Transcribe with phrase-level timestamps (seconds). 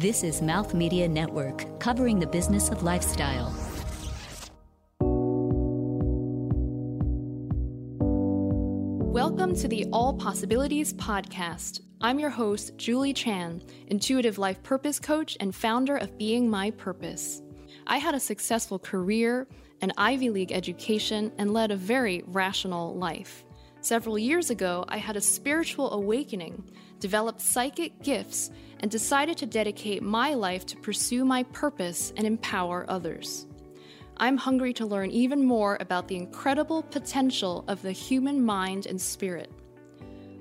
[0.00, 3.54] This is Mouth Media Network, covering the business of lifestyle.
[8.98, 11.82] Welcome to the All Possibilities Podcast.
[12.00, 17.40] I'm your host, Julie Chan, intuitive life purpose coach and founder of Being My Purpose.
[17.86, 19.46] I had a successful career,
[19.80, 23.44] an Ivy League education, and led a very rational life.
[23.84, 26.64] Several years ago, I had a spiritual awakening,
[27.00, 32.86] developed psychic gifts, and decided to dedicate my life to pursue my purpose and empower
[32.88, 33.46] others.
[34.16, 38.98] I'm hungry to learn even more about the incredible potential of the human mind and
[38.98, 39.52] spirit.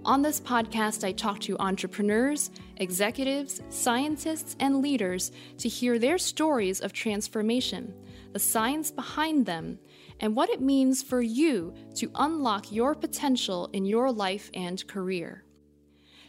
[0.05, 6.79] On this podcast, I talk to entrepreneurs, executives, scientists, and leaders to hear their stories
[6.79, 7.93] of transformation,
[8.31, 9.79] the science behind them,
[10.19, 15.43] and what it means for you to unlock your potential in your life and career.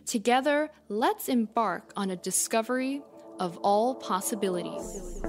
[0.07, 3.03] Together, let's embark on a discovery
[3.41, 5.21] of all possibilities.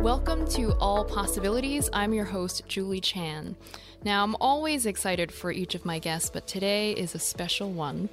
[0.00, 1.90] Welcome to All Possibilities.
[1.92, 3.56] I'm your host, Julie Chan.
[4.04, 8.08] Now, I'm always excited for each of my guests, but today is a special one.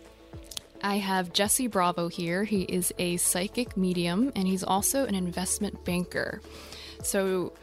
[0.82, 2.44] I have Jesse Bravo here.
[2.44, 6.42] He is a psychic medium and he's also an investment banker.
[7.04, 7.54] So,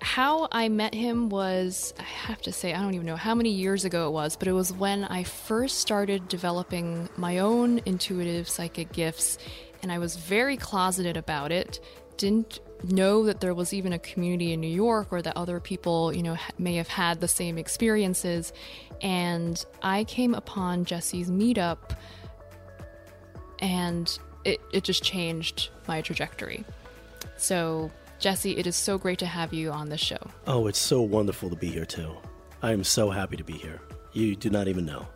[0.00, 3.50] how I met him was, I have to say, I don't even know how many
[3.50, 8.48] years ago it was, but it was when I first started developing my own intuitive
[8.48, 9.36] psychic gifts,
[9.82, 11.80] and I was very closeted about it.
[12.16, 16.12] Didn't know that there was even a community in New York or that other people,
[16.14, 18.52] you know, may have had the same experiences.
[19.00, 21.96] And I came upon Jesse's meetup
[23.58, 26.64] and it, it just changed my trajectory.
[27.36, 30.18] So, Jesse, it is so great to have you on the show.
[30.46, 32.16] Oh, it's so wonderful to be here, too.
[32.62, 33.80] I am so happy to be here.
[34.12, 35.06] You do not even know.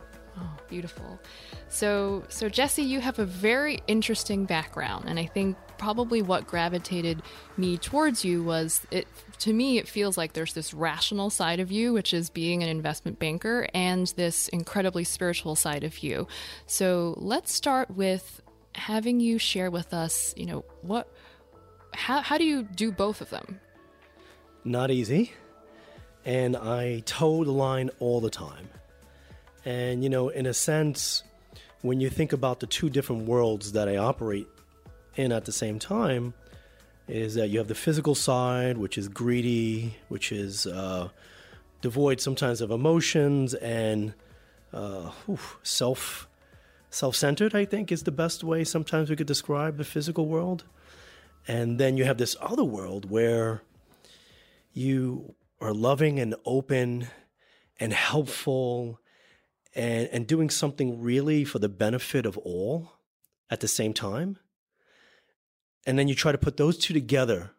[0.41, 1.21] Oh, beautiful.
[1.69, 7.23] So, so Jesse, you have a very interesting background, and I think probably what gravitated
[7.57, 9.07] me towards you was it.
[9.41, 12.69] To me, it feels like there's this rational side of you, which is being an
[12.69, 16.27] investment banker, and this incredibly spiritual side of you.
[16.67, 18.41] So, let's start with
[18.75, 20.33] having you share with us.
[20.37, 21.13] You know what?
[21.93, 23.61] How how do you do both of them?
[24.65, 25.33] Not easy,
[26.25, 28.69] and I toe the line all the time.
[29.65, 31.23] And, you know, in a sense,
[31.83, 34.49] when you think about the two different worlds that I operate
[35.17, 36.35] in at the same time,
[37.09, 41.09] is that you have the physical side, which is greedy, which is uh,
[41.81, 44.15] devoid sometimes of emotions and
[44.73, 45.11] uh,
[45.63, 46.29] self
[46.91, 47.55] self centered.
[47.55, 50.65] I think is the best way sometimes we could describe the physical world.
[51.49, 53.63] And then you have this other world where
[54.73, 57.09] you are loving and open
[57.81, 59.00] and helpful
[59.75, 62.93] and, and doing something really for the benefit of all
[63.51, 64.39] at the same time.
[65.87, 67.53] And then you try to put those two together.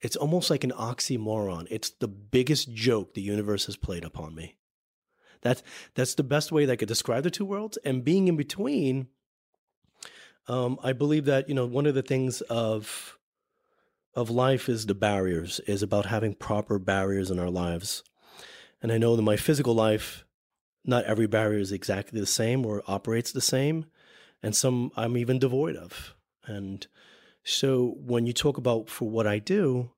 [0.00, 1.66] It's almost like an oxymoron.
[1.70, 4.56] It's the biggest joke the universe has played upon me.
[5.40, 5.62] That's,
[5.94, 7.78] that's the best way that I could describe the two worlds.
[7.84, 9.08] And being in between,
[10.48, 13.18] um, I believe that, you know, one of the things of,
[14.14, 18.02] of life is the barriers, is about having proper barriers in our lives.
[18.80, 20.24] And I know that my physical life,
[20.84, 23.86] not every barrier is exactly the same or operates the same,
[24.42, 26.14] and some I'm even devoid of.
[26.44, 26.86] And
[27.44, 29.90] so when you talk about for what I do,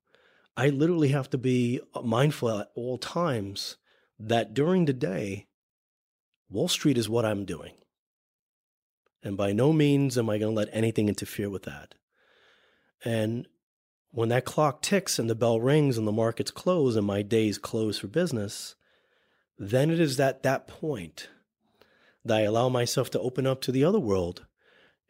[0.57, 3.77] I literally have to be uh, mindful at all times
[4.19, 5.47] that during the day,
[6.49, 7.73] Wall Street is what I'm doing.
[9.23, 11.95] And by no means am I going to let anything interfere with that.
[13.05, 13.49] And
[14.11, 17.59] when that clock ticks and the bell rings and the markets close and my days
[17.59, 18.77] close for business,
[19.59, 21.29] then it is at that point
[22.25, 24.47] that I allow myself to open up to the other world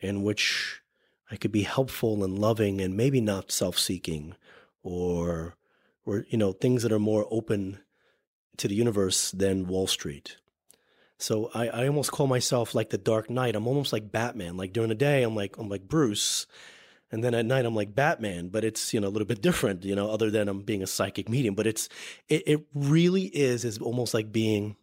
[0.00, 0.82] in which
[1.30, 4.34] I could be helpful and loving and maybe not self-seeking
[4.82, 5.56] or
[6.04, 7.78] or you know things that are more open
[8.58, 10.36] to the universe than Wall Street.
[11.16, 13.56] So I, I almost call myself like the Dark Knight.
[13.56, 14.56] I'm almost like Batman.
[14.56, 16.46] Like during the day, I'm like I'm like Bruce,
[17.14, 18.48] and then at night I'm like Batman.
[18.48, 20.86] But it's you know a little bit different, you know, other than I'm being a
[20.86, 21.54] psychic medium.
[21.54, 21.88] But it's
[22.28, 24.76] it, it really is is almost like being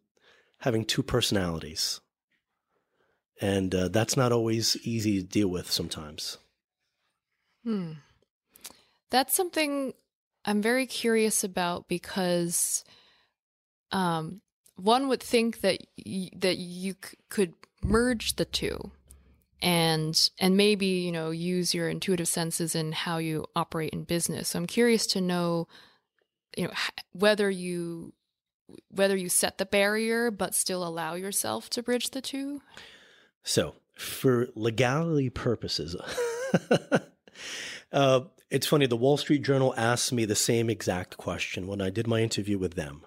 [0.60, 2.02] having two personalities
[3.42, 6.38] and uh, that's not always easy to deal with sometimes.
[7.64, 7.94] Hmm.
[9.10, 9.94] That's something
[10.46, 12.86] I'm very curious about because
[13.92, 14.42] um,
[14.76, 18.92] one would think that y- that you c- could merge the two
[19.62, 24.50] and and maybe you know use your intuitive senses in how you operate in business.
[24.50, 25.68] So I'm curious to know
[26.58, 26.74] you know
[27.14, 28.14] whether you
[28.90, 32.62] whether you set the barrier but still allow yourself to bridge the two?
[33.44, 35.96] So, for legality purposes,
[37.92, 38.86] uh, it's funny.
[38.86, 42.58] The Wall Street Journal asked me the same exact question when I did my interview
[42.58, 43.06] with them.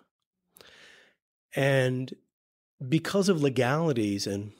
[1.54, 2.12] And
[2.86, 4.52] because of legalities and,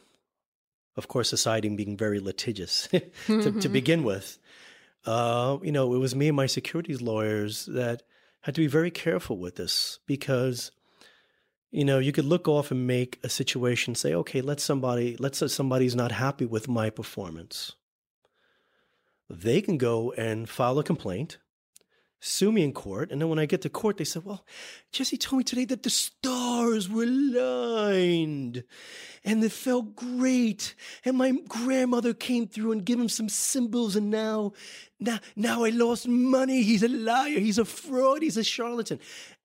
[0.97, 2.89] of course, society being very litigious
[3.27, 4.39] to, to, begin with,
[5.07, 8.03] uh, you know, it was me and my securities lawyers that
[8.43, 10.71] had to be very careful with this because
[11.75, 15.39] you know, you could look off and make a situation say, okay, let somebody, let's
[15.39, 17.73] say somebody's not happy with my performance.
[19.29, 21.39] They can go and file a complaint,
[22.25, 24.47] sue me in court, and then when I get to court, they said, well,
[24.93, 28.65] Jesse told me today that the stars were aligned
[29.25, 30.75] and it felt great.
[31.05, 34.53] And my grandmother came through and gave him some symbols, and now,
[34.99, 36.63] now, now I lost money.
[36.63, 37.39] He's a liar.
[37.39, 38.23] He's a fraud.
[38.23, 39.01] He's a charlatan.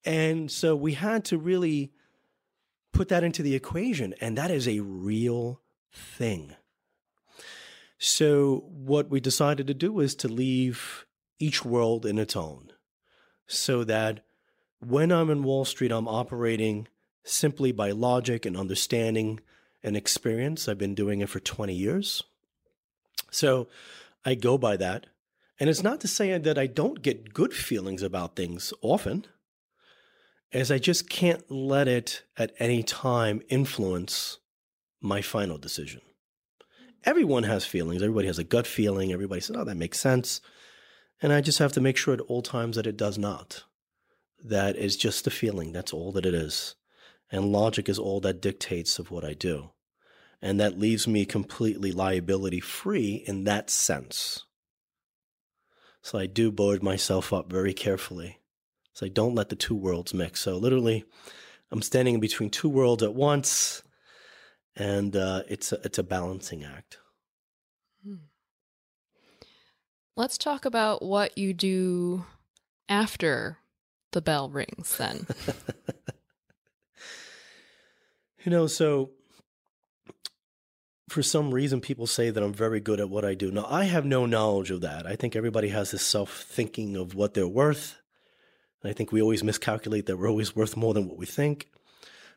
[0.06, 1.92] And so we had to really
[2.94, 5.62] put that into the equation, and that is a real
[5.92, 6.56] thing.
[7.98, 11.06] So, what we decided to do is to leave
[11.40, 12.69] each world in its own
[13.50, 14.22] so that
[14.80, 16.88] when I'm in Wall Street, I'm operating
[17.24, 19.40] simply by logic and understanding
[19.84, 20.70] and experience.
[20.70, 22.24] I've been doing it for 20 years.
[23.32, 23.68] So,
[24.26, 25.08] I go by that.
[25.60, 29.26] And it's not to say that I don't get good feelings about things often
[30.52, 34.38] as I just can't let it at any time influence
[35.02, 36.02] my final decision.
[37.04, 38.02] Everyone has feelings.
[38.02, 39.12] Everybody has a gut feeling.
[39.12, 40.42] Everybody says, oh, that makes sense.
[41.22, 43.64] And I just have to make sure at all times that it does not.
[44.44, 45.74] That is just a feeling.
[45.74, 46.76] That's all that it is.
[47.32, 49.72] And logic is all that dictates of what I do.
[50.42, 54.46] And that leaves me completely liability free in that sense.
[56.02, 58.40] So I do board myself up very carefully
[59.00, 60.42] so I don't let the two worlds mix.
[60.42, 61.06] So literally,
[61.72, 63.82] I'm standing in between two worlds at once,
[64.76, 66.98] and uh, it's a, it's a balancing act.
[68.04, 68.16] Hmm.
[70.20, 72.26] Let's talk about what you do
[72.90, 73.58] after
[74.12, 74.98] the bell rings.
[74.98, 75.26] Then,
[78.44, 79.12] you know, so
[81.08, 83.50] for some reason people say that I'm very good at what I do.
[83.50, 85.08] Now, I have no knowledge of that.
[85.08, 87.96] I think everybody has this self thinking of what they're worth
[88.84, 91.70] And I think we always miscalculate that we're always worth more than what we think.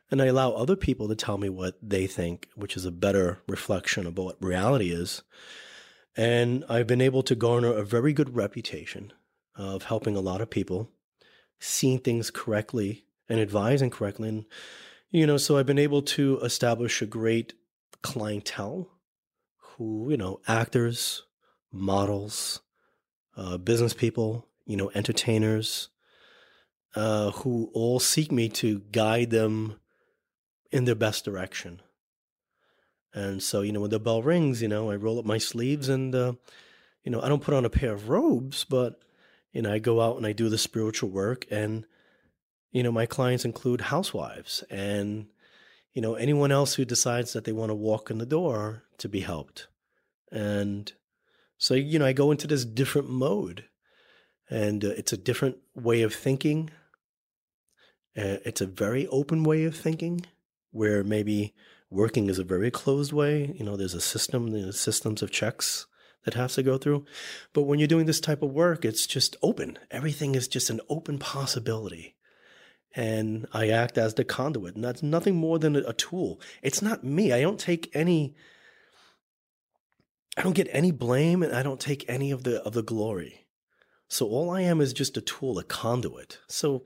[0.09, 3.41] And I allow other people to tell me what they think, which is a better
[3.49, 5.25] reflection of what reality is.
[6.17, 9.13] And I've been able to garner a very good reputation
[9.57, 10.91] of helping a lot of people,
[11.59, 14.29] seeing things correctly and advising correctly.
[14.29, 14.45] And,
[15.11, 17.55] you know, so I've been able to establish a great
[18.03, 18.89] clientele
[19.57, 21.23] who, you know, actors,
[21.71, 22.61] models,
[23.37, 25.89] uh, business people, you know, entertainers,
[26.95, 29.81] uh, who all seek me to guide them
[30.71, 31.81] in their best direction.
[33.15, 35.89] And so, you know, when the bell rings, you know, I roll up my sleeves
[35.89, 36.33] and, uh,
[37.05, 39.01] you know, I don't put on a pair of robes, but,
[39.53, 41.45] you know, I go out and I do the spiritual work.
[41.51, 41.85] And,
[42.71, 45.27] you know, my clients include housewives and,
[45.93, 49.09] you know, anyone else who decides that they want to walk in the door to
[49.09, 49.69] be helped.
[50.31, 50.91] And
[51.59, 53.65] so, you know, I go into this different mode
[54.49, 56.71] and uh, it's a different way of thinking.
[58.17, 60.25] Uh, it's a very open way of thinking
[60.71, 61.55] where maybe
[61.93, 63.55] working is a very closed way.
[63.57, 65.87] You know, there's a system, there's systems of checks
[66.25, 67.05] that has to go through.
[67.53, 69.79] But when you're doing this type of work, it's just open.
[69.91, 72.17] Everything is just an open possibility.
[72.95, 76.41] And I act as the conduit, and that's nothing more than a tool.
[76.63, 77.33] It's not me.
[77.33, 78.35] I don't take any
[80.37, 83.47] I don't get any blame and I don't take any of the of the glory.
[84.09, 86.39] So all I am is just a tool, a conduit.
[86.49, 86.85] So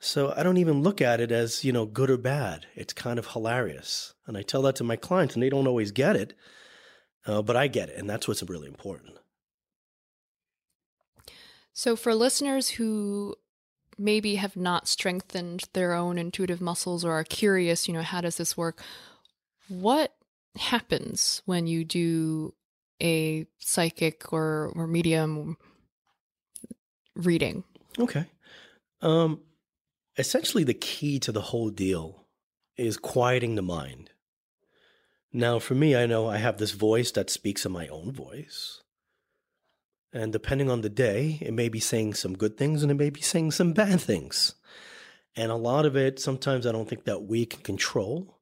[0.00, 2.66] so I don't even look at it as, you know, good or bad.
[2.74, 4.14] It's kind of hilarious.
[4.26, 6.32] And I tell that to my clients and they don't always get it,
[7.26, 7.96] uh, but I get it.
[7.96, 9.18] And that's what's really important.
[11.74, 13.36] So for listeners who
[13.98, 18.38] maybe have not strengthened their own intuitive muscles or are curious, you know, how does
[18.38, 18.82] this work?
[19.68, 20.14] What
[20.56, 22.54] happens when you do
[23.02, 25.58] a psychic or, or medium
[27.14, 27.64] reading?
[27.98, 28.24] Okay.
[29.02, 29.40] Um,
[30.20, 32.26] essentially the key to the whole deal
[32.76, 34.10] is quieting the mind.
[35.32, 38.82] Now, for me, I know I have this voice that speaks in my own voice.
[40.12, 43.10] And depending on the day, it may be saying some good things and it may
[43.10, 44.54] be saying some bad things.
[45.36, 48.40] And a lot of it, sometimes I don't think that we can control.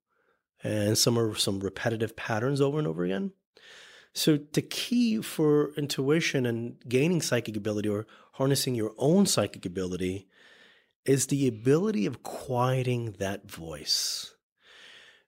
[0.64, 3.32] And some are some repetitive patterns over and over again.
[4.14, 10.26] So, the key for intuition and gaining psychic ability or harnessing your own psychic ability
[11.08, 14.34] is the ability of quieting that voice.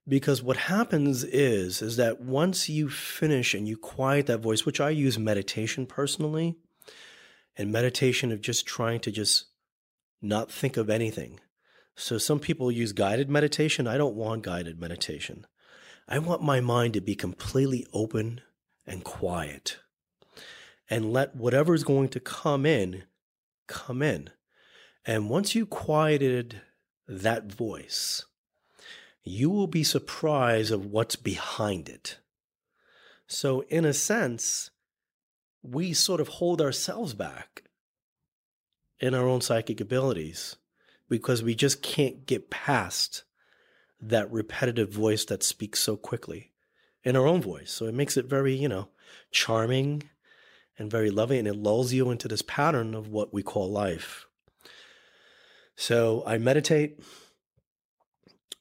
[0.06, 4.80] Because what happens is is that once you finish and you quiet that voice, which
[4.80, 6.56] I use meditation personally,
[7.56, 9.46] and meditation of just trying to just
[10.20, 11.40] not think of anything.
[11.96, 13.86] So some people use guided meditation.
[13.86, 15.46] I don't want guided meditation.
[16.06, 18.42] I want my mind to be completely open
[18.86, 19.78] and quiet
[20.90, 23.04] and let whatever is going to come in
[23.66, 24.30] come in.
[25.04, 26.60] And once you quieted
[27.08, 28.24] that voice,
[29.24, 32.18] you will be surprised of what's behind it.
[33.26, 34.70] So in a sense,
[35.62, 37.64] we sort of hold ourselves back
[38.98, 40.56] in our own psychic abilities
[41.08, 43.24] because we just can't get past
[44.00, 46.52] that repetitive voice that speaks so quickly
[47.02, 47.70] in our own voice.
[47.70, 48.88] So it makes it very, you know,
[49.30, 50.04] charming
[50.78, 54.26] and very loving, and it lulls you into this pattern of what we call life.
[55.80, 57.00] So I meditate.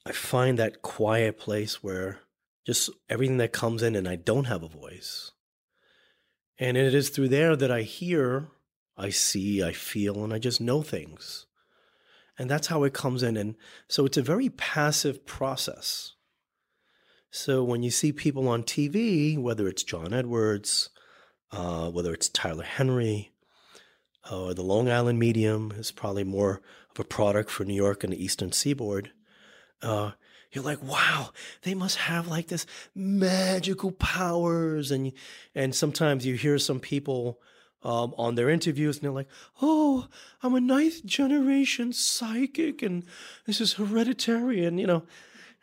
[0.06, 2.20] I find that quiet place where
[2.66, 5.32] just everything that comes in, and I don't have a voice.
[6.58, 8.48] And it is through there that I hear,
[8.96, 11.46] I see, I feel, and I just know things.
[12.38, 13.36] And that's how it comes in.
[13.36, 13.56] And
[13.90, 16.14] so it's a very passive process.
[17.32, 20.90] So when you see people on TV, whether it's John Edwards,
[21.52, 23.34] uh, whether it's Tyler Henry,
[24.32, 26.62] or the Long Island Medium is probably more
[27.00, 29.12] a product for New York and the Eastern Seaboard.
[29.82, 30.12] Uh,
[30.52, 31.30] you're like, wow,
[31.62, 32.66] they must have like this
[32.96, 35.12] magical powers, and
[35.54, 37.40] and sometimes you hear some people
[37.84, 39.30] um, on their interviews, and they're like,
[39.62, 40.08] "Oh,
[40.42, 43.06] I'm a ninth generation psychic, and
[43.46, 45.04] this is hereditary," and you know,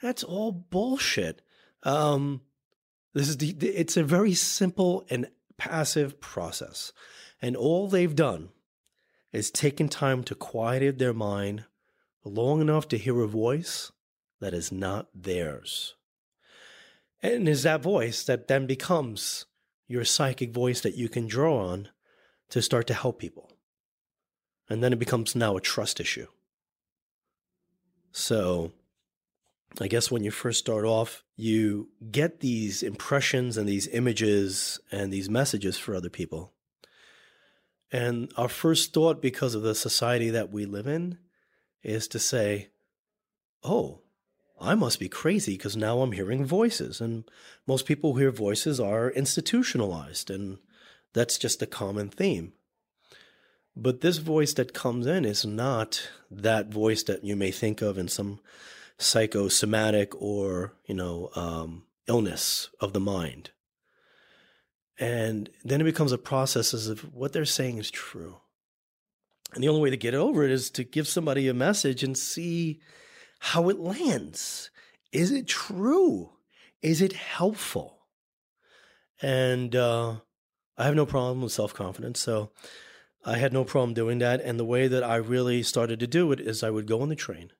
[0.00, 1.42] that's all bullshit.
[1.82, 2.42] Um,
[3.12, 5.28] this is the, it's a very simple and
[5.58, 6.92] passive process,
[7.42, 8.50] and all they've done
[9.36, 11.64] is taken time to quiet their mind
[12.24, 13.92] long enough to hear a voice
[14.40, 15.94] that is not theirs.
[17.22, 19.46] And is that voice that then becomes
[19.88, 21.88] your psychic voice that you can draw on
[22.50, 23.52] to start to help people.
[24.68, 26.26] And then it becomes now a trust issue.
[28.12, 28.72] So
[29.80, 35.12] I guess when you first start off, you get these impressions and these images and
[35.12, 36.52] these messages for other people.
[37.92, 41.18] And our first thought, because of the society that we live in,
[41.82, 42.68] is to say,
[43.62, 44.00] oh,
[44.60, 47.00] I must be crazy because now I'm hearing voices.
[47.00, 47.24] And
[47.66, 50.30] most people who hear voices are institutionalized.
[50.30, 50.58] And
[51.12, 52.52] that's just a common theme.
[53.76, 57.98] But this voice that comes in is not that voice that you may think of
[57.98, 58.40] in some
[58.98, 63.50] psychosomatic or, you know, um, illness of the mind.
[64.98, 68.36] And then it becomes a process as if what they're saying is true.
[69.54, 72.16] And the only way to get over it is to give somebody a message and
[72.16, 72.80] see
[73.38, 74.70] how it lands.
[75.12, 76.30] Is it true?
[76.82, 77.98] Is it helpful?
[79.20, 80.16] And uh,
[80.76, 82.20] I have no problem with self confidence.
[82.20, 82.50] So
[83.24, 84.40] I had no problem doing that.
[84.40, 87.08] And the way that I really started to do it is I would go on
[87.08, 87.50] the train.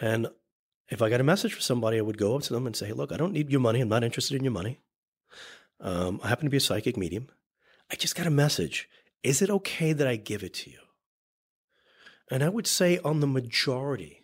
[0.00, 0.28] And
[0.88, 2.92] if I got a message for somebody, I would go up to them and say,
[2.92, 3.80] Look, I don't need your money.
[3.80, 4.80] I'm not interested in your money.
[5.80, 7.28] Um, I happen to be a psychic medium.
[7.90, 8.88] I just got a message.
[9.22, 10.78] Is it okay that I give it to you?
[12.30, 14.22] And I would say on the majority,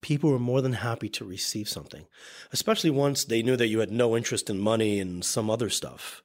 [0.00, 2.06] people were more than happy to receive something,
[2.52, 6.22] especially once they knew that you had no interest in money and some other stuff.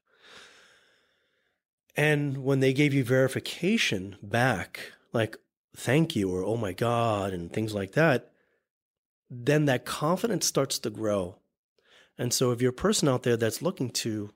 [1.95, 5.37] And when they gave you verification back, like
[5.75, 8.31] thank you or oh my God, and things like that,
[9.29, 11.37] then that confidence starts to grow.
[12.17, 14.31] And so if you're a person out there that's looking to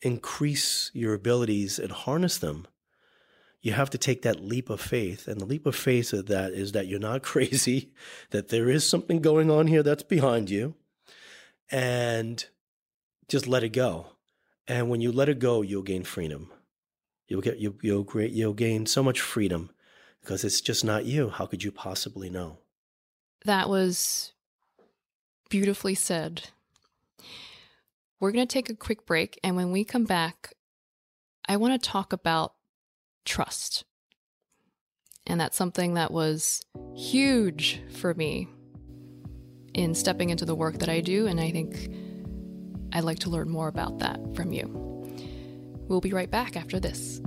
[0.00, 2.66] increase your abilities and harness them,
[3.60, 5.26] you have to take that leap of faith.
[5.26, 7.92] And the leap of faith of that is that you're not crazy,
[8.30, 10.74] that there is something going on here that's behind you,
[11.70, 12.44] and
[13.28, 14.06] just let it go.
[14.68, 16.50] And when you let it go, you'll gain freedom.
[17.26, 19.70] You'll get you you'll great you'll gain so much freedom
[20.20, 21.30] because it's just not you.
[21.30, 22.58] How could you possibly know?
[23.44, 24.32] That was
[25.48, 26.50] beautifully said.
[28.24, 30.54] We're going to take a quick break and when we come back,
[31.46, 32.54] I want to talk about
[33.26, 33.84] trust.
[35.26, 36.64] And that's something that was
[36.96, 38.48] huge for me
[39.74, 41.26] in stepping into the work that I do.
[41.26, 41.94] And I think
[42.94, 44.70] I'd like to learn more about that from you.
[45.86, 47.20] We'll be right back after this.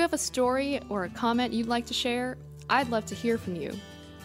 [0.00, 2.38] You have a story or a comment you'd like to share?
[2.70, 3.78] I'd love to hear from you.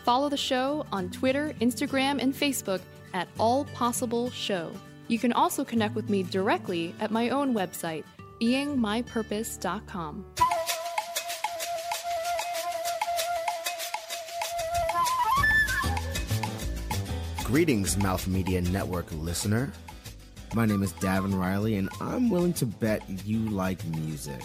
[0.05, 2.79] Follow the show on Twitter, Instagram, and Facebook
[3.13, 4.71] at All Possible Show.
[5.09, 8.05] You can also connect with me directly at my own website,
[8.41, 10.25] beingmypurpose.com.
[17.43, 19.73] Greetings, Mouth Media Network listener.
[20.53, 24.39] My name is Davin Riley, and I'm willing to bet you like music.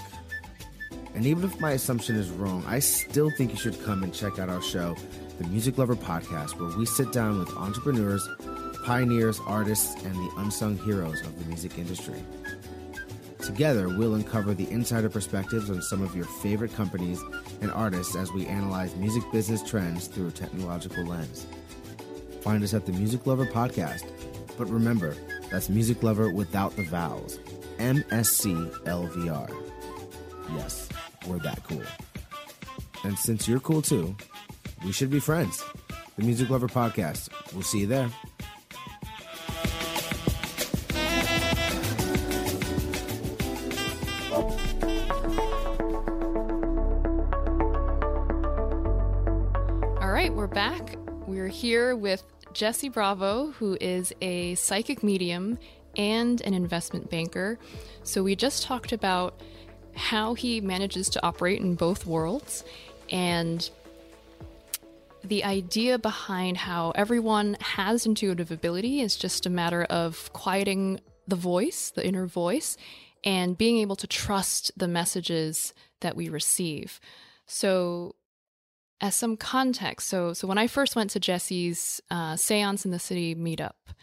[1.14, 4.38] And even if my assumption is wrong, I still think you should come and check
[4.38, 4.96] out our show,
[5.38, 8.26] the Music Lover Podcast, where we sit down with entrepreneurs,
[8.84, 12.22] pioneers, artists, and the unsung heroes of the music industry.
[13.40, 17.20] Together, we'll uncover the insider perspectives on some of your favorite companies
[17.60, 21.46] and artists as we analyze music business trends through a technological lens.
[22.42, 24.04] Find us at the Music Lover Podcast.
[24.56, 25.16] But remember,
[25.50, 27.38] that's Music Lover without the vowels.
[27.78, 28.54] M S C
[28.86, 29.48] L V R.
[30.54, 30.88] Yes,
[31.26, 31.82] we're that cool.
[33.04, 34.14] And since you're cool too,
[34.84, 35.64] we should be friends.
[36.16, 37.30] The Music Lover Podcast.
[37.52, 38.10] We'll see you there.
[50.00, 50.96] All right, we're back.
[51.26, 52.22] We're here with
[52.52, 55.58] Jesse Bravo, who is a psychic medium
[55.96, 57.58] and an investment banker.
[58.02, 59.40] So, we just talked about
[60.00, 62.64] how he manages to operate in both worlds
[63.10, 63.70] and
[65.22, 71.36] the idea behind how everyone has intuitive ability is just a matter of quieting the
[71.36, 72.78] voice, the inner voice,
[73.22, 76.98] and being able to trust the messages that we receive.
[77.46, 78.14] So,
[79.02, 82.98] as some context, so so when I first went to Jesse's uh, Seance in the
[82.98, 83.94] City meetup,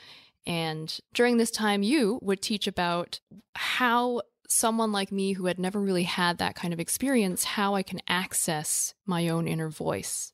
[0.45, 3.19] and during this time, you would teach about
[3.55, 7.83] how someone like me who had never really had that kind of experience, how I
[7.83, 10.31] can access my own inner voice.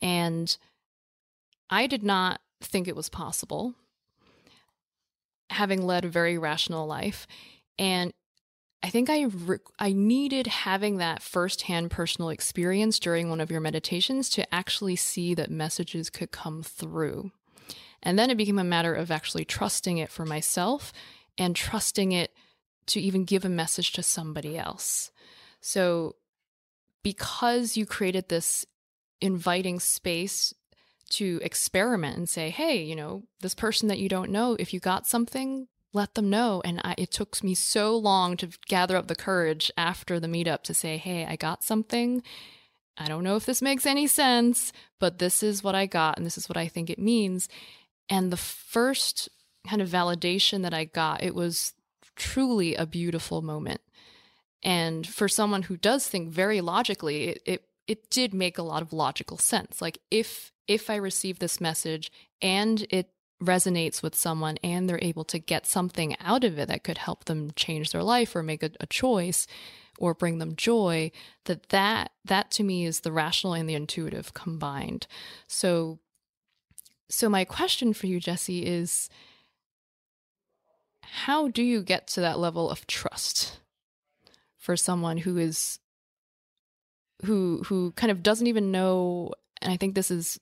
[0.00, 0.56] And
[1.70, 3.74] I did not think it was possible,
[5.50, 7.26] having led a very rational life.
[7.78, 8.12] And
[8.82, 13.60] I think I re- I needed having that firsthand personal experience during one of your
[13.60, 17.30] meditations to actually see that messages could come through.
[18.02, 20.92] And then it became a matter of actually trusting it for myself
[21.38, 22.32] and trusting it
[22.86, 25.10] to even give a message to somebody else.
[25.60, 26.16] So
[27.02, 28.66] because you created this
[29.20, 30.52] inviting space
[31.10, 34.80] to experiment and say, hey, you know, this person that you don't know, if you
[34.80, 36.60] got something, let them know.
[36.64, 40.62] And I, it took me so long to gather up the courage after the meetup
[40.64, 42.22] to say, hey, I got something.
[42.96, 46.26] I don't know if this makes any sense, but this is what I got and
[46.26, 47.48] this is what I think it means.
[48.08, 49.28] And the first
[49.66, 51.72] kind of validation that I got, it was
[52.16, 53.80] truly a beautiful moment.
[54.62, 58.82] And for someone who does think very logically, it, it it did make a lot
[58.82, 59.82] of logical sense.
[59.82, 63.10] Like if if I receive this message and it
[63.42, 67.24] resonates with someone and they're able to get something out of it that could help
[67.24, 69.46] them change their life or make a, a choice
[69.98, 71.10] or bring them joy
[71.44, 75.06] that that that to me is the rational and the intuitive combined
[75.46, 75.98] so
[77.08, 79.08] so my question for you jesse is
[81.12, 83.60] how do you get to that level of trust
[84.56, 85.78] for someone who is
[87.24, 89.32] who who kind of doesn't even know?
[89.62, 90.38] And i think this is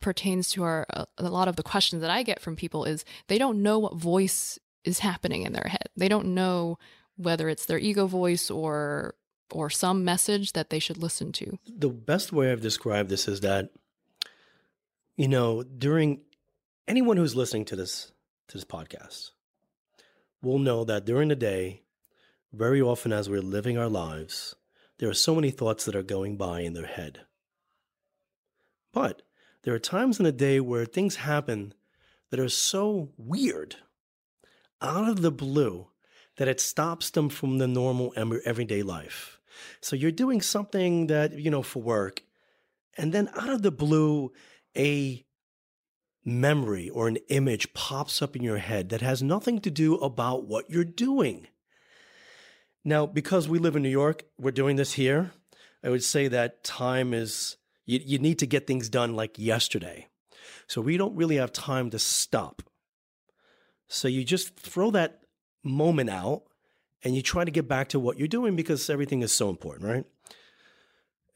[0.00, 3.04] pertains to our a, a lot of the questions that i get from people is
[3.28, 5.88] they don't know what voice is happening in their head.
[5.96, 6.78] They don't know
[7.16, 9.14] whether it's their ego voice or
[9.50, 11.58] or some message that they should listen to.
[11.68, 13.70] The best way I've described this is that,
[15.16, 16.22] you know, during
[16.88, 18.12] anyone who's listening to this
[18.48, 19.30] to this podcast
[20.44, 21.82] will know that during the day,
[22.52, 24.54] very often as we're living our lives,
[24.98, 27.22] there are so many thoughts that are going by in their head.
[28.92, 29.22] But
[29.62, 31.74] there are times in the day where things happen
[32.30, 33.76] that are so weird,
[34.80, 35.88] out of the blue,
[36.36, 39.40] that it stops them from the normal everyday life.
[39.80, 42.22] So you're doing something that, you know, for work,
[42.96, 44.32] and then out of the blue,
[44.76, 45.24] a
[46.24, 50.46] memory or an image pops up in your head that has nothing to do about
[50.46, 51.48] what you're doing.
[52.84, 55.32] Now, because we live in New York, we're doing this here.
[55.82, 57.56] I would say that time is,
[57.86, 60.08] you, you need to get things done like yesterday.
[60.66, 62.62] So we don't really have time to stop.
[63.88, 65.20] So you just throw that
[65.62, 66.42] moment out
[67.02, 69.84] and you try to get back to what you're doing because everything is so important,
[69.84, 70.04] right?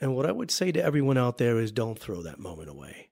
[0.01, 3.08] And what I would say to everyone out there is don't throw that moment away.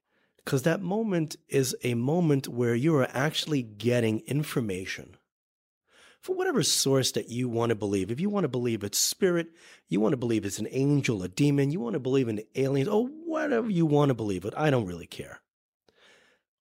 [0.46, 5.16] Because that moment is a moment where you are actually getting information
[6.20, 8.12] for whatever source that you want to believe.
[8.12, 9.48] If you want to believe it's spirit,
[9.88, 12.88] you want to believe it's an angel, a demon, you want to believe in aliens,
[12.88, 15.40] or whatever you want to believe it, I don't really care.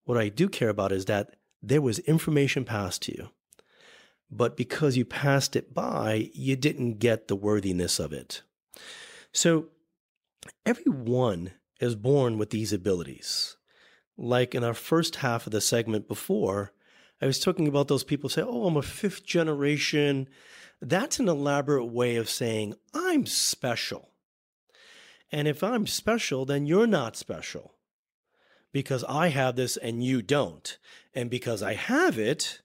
[0.06, 3.30] What I do care about is that there was information passed to you,
[4.32, 8.42] but because you passed it by, you didn't get the worthiness of it.
[9.32, 9.68] So
[10.66, 13.55] everyone is born with these abilities.
[14.18, 16.72] Like in our first half of the segment before,
[17.22, 20.28] I was talking about those people say, "Oh, I'm a fifth generation."
[20.82, 24.12] That's an elaborate way of saying I'm special.
[25.32, 27.74] And if I'm special, then you're not special.
[28.72, 30.78] Because I have this and you don't.
[31.14, 32.62] And because I have it,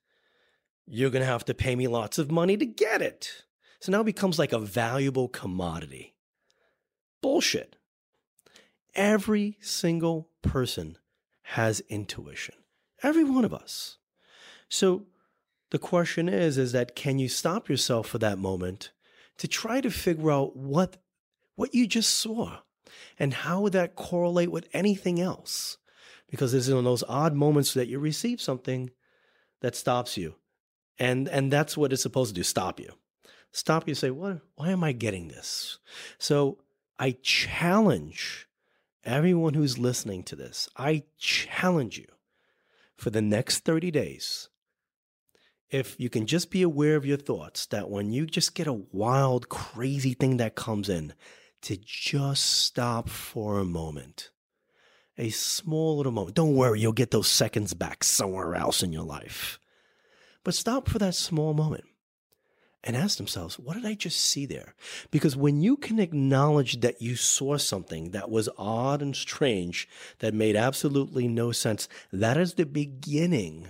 [0.87, 3.45] you're going to have to pay me lots of money to get it.
[3.79, 6.15] So now it becomes like a valuable commodity.
[7.23, 7.77] Bullshit.
[8.95, 10.99] Every single person
[11.51, 12.55] has intuition.
[13.03, 13.99] Every one of us.
[14.69, 15.07] So
[15.71, 18.93] the question is is that can you stop yourself for that moment
[19.39, 20.99] to try to figure out what
[21.57, 22.59] what you just saw
[23.19, 25.77] and how would that correlate with anything else?
[26.29, 28.91] Because it's in those odd moments that you receive something
[29.61, 30.37] that stops you.
[31.01, 32.93] And and that's what it's supposed to do, stop you.
[33.51, 35.81] Stop you say, what why am I getting this?
[36.19, 36.59] So
[36.97, 38.47] I challenge
[39.05, 40.69] everyone who's listening to this.
[40.77, 42.07] I challenge you
[42.97, 44.49] for the next 30 days
[45.71, 48.73] if you can just be aware of your thoughts, that when you just get a
[48.73, 51.15] wild, crazy thing that comes in,
[51.63, 54.31] to just stop for a moment.
[55.17, 56.35] A small little moment.
[56.35, 59.59] Don't worry, you'll get those seconds back somewhere else in your life.
[60.43, 61.85] But stop for that small moment
[62.83, 64.75] and ask themselves, what did I just see there?
[65.11, 69.88] Because when you can acknowledge that you saw something that was odd and strange,
[70.21, 73.69] that made absolutely no sense, that is the beginning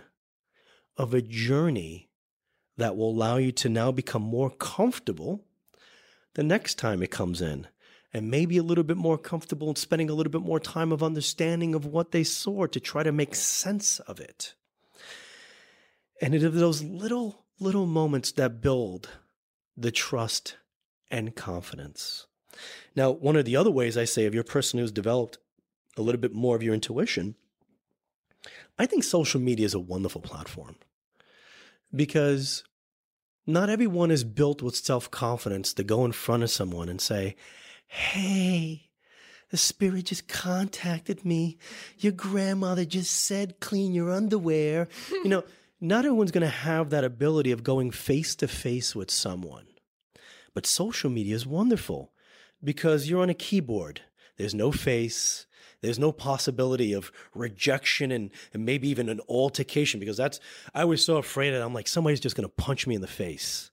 [0.96, 2.08] of a journey
[2.76, 5.44] that will allow you to now become more comfortable
[6.34, 7.66] the next time it comes in
[8.12, 11.02] and maybe a little bit more comfortable and spending a little bit more time of
[11.02, 14.54] understanding of what they saw to try to make sense of it.
[16.20, 19.10] And it is those little, little moments that build
[19.76, 20.56] the trust
[21.10, 22.26] and confidence.
[22.96, 25.38] Now, one of the other ways I say of your person who's developed
[25.96, 27.36] a little bit more of your intuition,
[28.78, 30.76] I think social media is a wonderful platform
[31.94, 32.64] because
[33.46, 37.36] not everyone is built with self confidence to go in front of someone and say,
[37.86, 38.90] Hey,
[39.50, 41.58] the spirit just contacted me.
[41.98, 44.88] Your grandmother just said, clean your underwear.
[45.10, 45.44] you know,
[45.80, 49.66] not everyone's going to have that ability of going face to face with someone.
[50.54, 52.12] But social media is wonderful
[52.62, 54.02] because you're on a keyboard.
[54.36, 55.46] There's no face.
[55.80, 60.38] There's no possibility of rejection and, and maybe even an altercation because that's,
[60.74, 63.06] I was so afraid that I'm like, somebody's just going to punch me in the
[63.06, 63.70] face.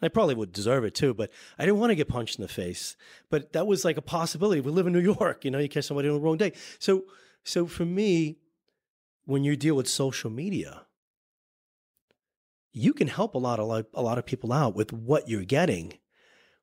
[0.00, 2.42] And I probably would deserve it too, but I didn't want to get punched in
[2.42, 2.96] the face.
[3.30, 4.60] But that was like a possibility.
[4.60, 6.52] We live in New York, you know, you catch somebody on the wrong day.
[6.78, 7.04] So,
[7.42, 8.38] so for me,
[9.24, 10.82] when you deal with social media,
[12.72, 15.98] you can help a lot, lot, a lot of people out with what you're getting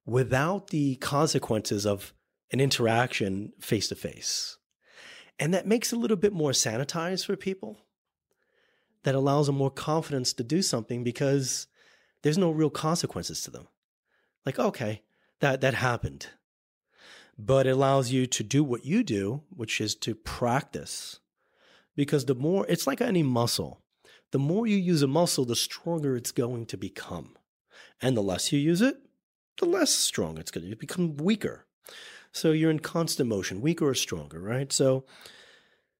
[0.06, 2.14] without the consequences of
[2.52, 4.58] an interaction face to face.
[5.40, 7.80] And that makes it a little bit more sanitized for people.
[9.04, 11.68] That allows them more confidence to do something because
[12.24, 13.68] there's no real consequences to them.
[14.46, 15.04] Like, okay,
[15.42, 16.28] that, that happened.
[17.38, 21.20] But it allows you to do what you do, which is to practice.
[21.96, 23.84] Because the more, it's like any muscle.
[24.32, 27.36] The more you use a muscle, the stronger it's going to become.
[28.02, 28.98] And the less you use it,
[29.60, 31.66] the less strong it's going to become weaker.
[32.32, 34.72] So you're in constant motion, weaker or stronger, right?
[34.74, 35.06] So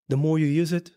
[0.10, 0.92] the more you use it,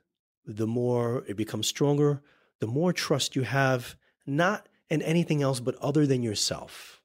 [0.45, 2.23] the more it becomes stronger,
[2.59, 7.01] the more trust you have, not in anything else but other than yourself.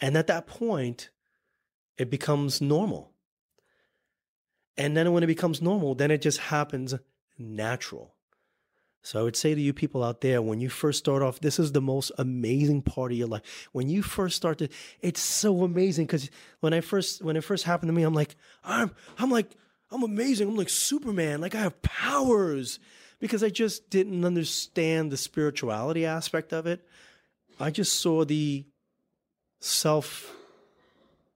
[0.00, 1.10] And at that point,
[1.96, 3.12] it becomes normal.
[4.76, 6.94] And then when it becomes normal, then it just happens
[7.38, 8.14] natural.
[9.02, 11.58] So I would say to you people out there, when you first start off, this
[11.58, 13.68] is the most amazing part of your life.
[13.72, 14.68] When you first start to,
[15.00, 16.30] it's so amazing because
[16.60, 19.50] when I first when it first happened to me, I'm like, I'm I'm like,
[19.90, 20.48] I'm amazing.
[20.48, 21.40] I'm like Superman.
[21.40, 22.78] Like I have powers
[23.20, 26.86] because I just didn't understand the spirituality aspect of it.
[27.60, 28.66] I just saw the
[29.60, 30.34] self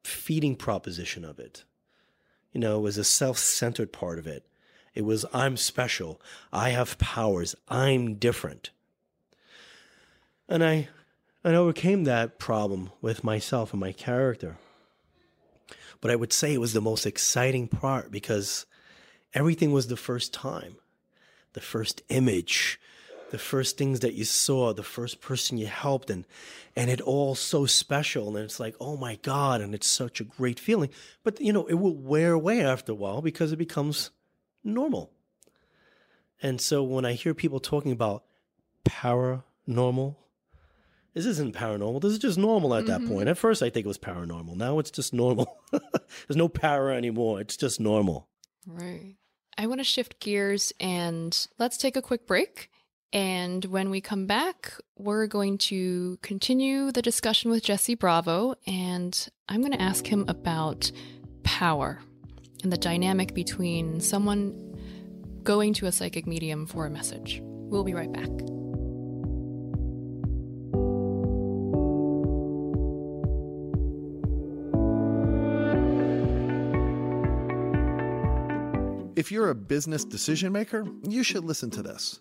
[0.05, 1.65] feeding proposition of it.
[2.53, 4.45] You know, it was a self centered part of it.
[4.95, 6.21] It was, I'm special.
[6.53, 7.55] I have powers.
[7.69, 8.71] I'm different.
[10.49, 10.89] And I,
[11.45, 14.59] I overcame that problem with myself and my character.
[16.01, 18.67] But I would say it was the most exciting part because
[19.35, 20.77] everything was the first time,
[21.55, 22.79] the first image,
[23.31, 26.27] the first things that you saw, the first person you helped, and
[26.77, 30.25] and it all so special, and it's like, oh my god, and it's such a
[30.25, 30.91] great feeling.
[31.25, 34.11] But you know, it will wear away after a while because it becomes
[34.65, 35.13] normal.
[36.43, 38.25] And so when I hear people talking about
[38.85, 40.17] paranormal,
[41.15, 42.01] this isn't paranormal.
[42.01, 43.05] This is just normal at Mm-hmm.
[43.05, 43.29] that point.
[43.29, 44.57] At first, I think it was paranormal.
[44.57, 45.59] Now it's just normal.
[45.71, 47.41] There's no para anymore.
[47.41, 48.29] It's just normal.
[48.67, 49.17] Right.
[49.59, 52.71] I want to shift gears and let's take a quick break.
[53.13, 58.55] And when we come back, we're going to continue the discussion with Jesse Bravo.
[58.67, 60.91] And I'm going to ask him about
[61.43, 62.01] power
[62.63, 64.55] and the dynamic between someone
[65.43, 67.41] going to a psychic medium for a message.
[67.43, 68.31] We'll be right back.
[79.15, 82.21] If you're a business decision maker, you should listen to this.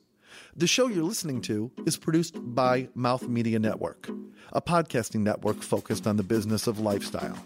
[0.55, 4.09] The show you're listening to is produced by Mouth Media Network,
[4.51, 7.37] a podcasting network focused on the business of lifestyle.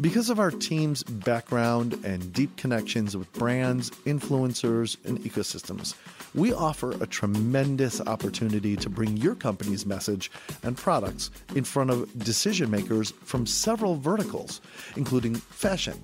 [0.00, 5.94] Because of our team's background and deep connections with brands, influencers, and ecosystems,
[6.34, 10.30] we offer a tremendous opportunity to bring your company's message
[10.62, 14.60] and products in front of decision makers from several verticals,
[14.96, 15.96] including fashion,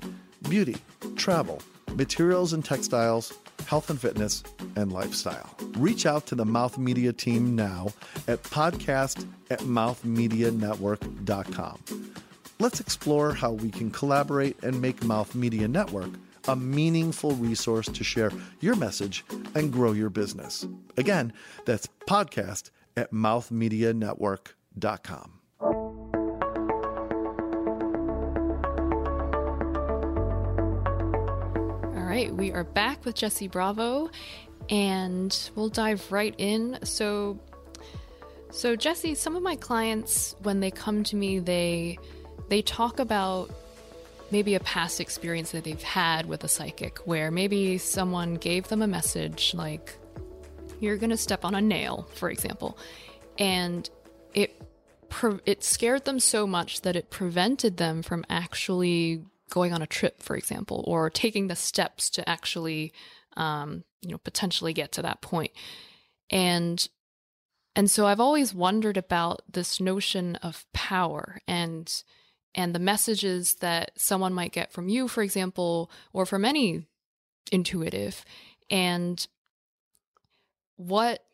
[0.49, 0.77] beauty,
[1.17, 1.61] travel,
[1.95, 3.33] materials and textiles,
[3.67, 4.43] health and fitness,
[4.77, 5.55] and lifestyle.
[5.77, 7.89] Reach out to the Mouth Media team now
[8.27, 12.14] at podcast at mouthmedianetwork.com.
[12.65, 16.09] Let's explore how we can collaborate and make Mouth Media Network
[16.49, 19.23] a meaningful resource to share your message
[19.55, 20.67] and grow your business.
[20.97, 21.35] Again,
[21.67, 25.33] that's podcast at mouthmedianetwork.com.
[31.95, 34.09] All right, we are back with Jesse Bravo,
[34.71, 36.79] and we'll dive right in.
[36.83, 37.39] So,
[38.51, 41.99] so Jesse, some of my clients, when they come to me, they
[42.49, 43.51] they talk about
[44.31, 48.83] maybe a past experience that they've had with a psychic, where maybe someone gave them
[48.83, 49.97] a message like,
[50.81, 52.79] "You're going to step on a nail," for example,
[53.39, 53.89] and
[54.35, 54.61] it
[55.47, 60.21] it scared them so much that it prevented them from actually going on a trip,
[60.21, 62.93] for example, or taking the steps to actually,
[63.37, 65.53] um, you know, potentially get to that point.
[66.31, 66.89] And
[67.77, 71.93] and so I've always wondered about this notion of power and
[72.55, 76.87] and the messages that someone might get from you, for example, or from any
[77.51, 78.25] intuitive,
[78.71, 79.27] and
[80.77, 81.25] what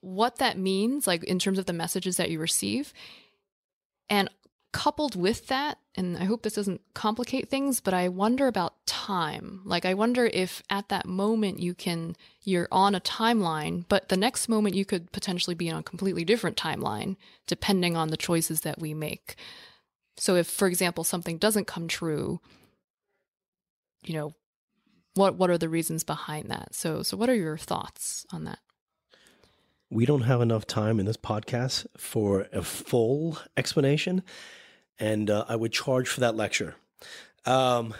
[0.00, 2.92] what that means, like in terms of the messages that you receive.
[4.08, 4.28] And
[4.72, 9.60] coupled with that, and I hope this doesn't complicate things, but I wonder about time.
[9.64, 14.16] Like, I wonder if at that moment you can, you're on a timeline, but the
[14.16, 17.16] next moment you could potentially be on a completely different timeline,
[17.46, 19.36] depending on the choices that we make.
[20.16, 22.40] So, if, for example, something doesn't come true,
[24.02, 24.34] you know,
[25.14, 26.74] what what are the reasons behind that?
[26.74, 28.60] So, so what are your thoughts on that?
[29.90, 34.22] We don't have enough time in this podcast for a full explanation,
[34.98, 36.76] and uh, I would charge for that lecture.
[37.44, 37.94] Um,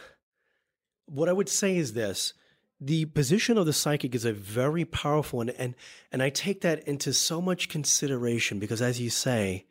[1.07, 2.35] what I would say is this
[2.81, 5.75] the position of the psychic is a very powerful one, and,
[6.11, 9.67] and I take that into so much consideration because, as you say,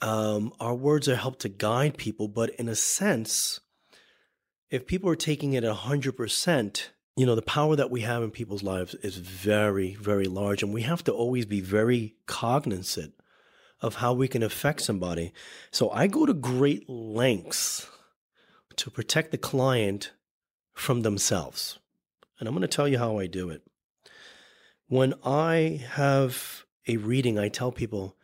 [0.00, 3.60] um, our words are helped to guide people, but in a sense,
[4.70, 8.62] if people are taking it 100%, you know, the power that we have in people's
[8.62, 10.62] lives is very, very large.
[10.62, 13.14] And we have to always be very cognizant
[13.80, 15.32] of how we can affect somebody.
[15.70, 17.88] So I go to great lengths
[18.76, 20.12] to protect the client
[20.72, 21.78] from themselves.
[22.38, 23.62] And I'm going to tell you how I do it.
[24.88, 28.16] When I have a reading, I tell people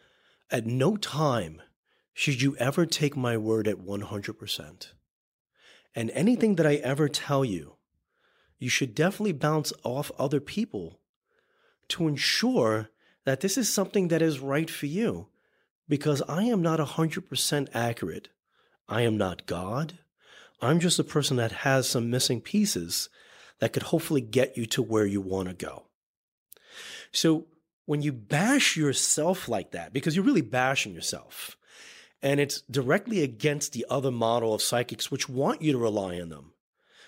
[0.50, 1.62] at no time
[2.12, 4.86] should you ever take my word at 100%.
[5.94, 7.76] And anything that I ever tell you,
[8.58, 11.00] you should definitely bounce off other people
[11.88, 12.90] to ensure
[13.24, 15.28] that this is something that is right for you.
[15.88, 18.28] Because I am not 100% accurate.
[18.88, 19.98] I am not God.
[20.60, 23.08] I'm just a person that has some missing pieces
[23.58, 25.86] that could hopefully get you to where you want to go.
[27.12, 27.46] So
[27.90, 31.56] when you bash yourself like that, because you're really bashing yourself,
[32.22, 36.28] and it's directly against the other model of psychics, which want you to rely on
[36.28, 36.52] them.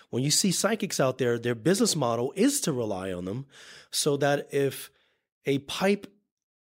[0.09, 3.45] When you see psychics out there, their business model is to rely on them
[3.91, 4.91] so that if
[5.45, 6.05] a pipe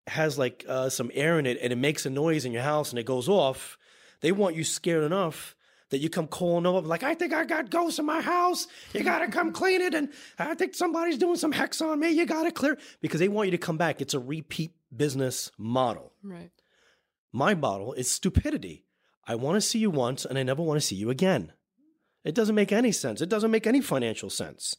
[0.09, 2.91] has like uh, some air in it and it makes a noise in your house
[2.91, 3.79] and it goes off,
[4.21, 5.55] they want you scared enough
[5.91, 8.67] that you come calling them up like, I think I got ghosts in my house.
[8.93, 9.95] You got to come clean it.
[9.95, 12.11] And I think somebody's doing some hex on me.
[12.11, 14.01] You got to clear because they want you to come back.
[14.01, 16.13] It's a repeat business model.
[16.23, 16.51] Right.
[17.33, 18.85] My model is stupidity.
[19.27, 21.53] I want to see you once and I never want to see you again.
[22.25, 23.21] It doesn't make any sense.
[23.21, 24.77] It doesn't make any financial sense.